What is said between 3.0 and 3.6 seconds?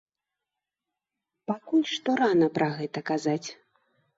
казаць.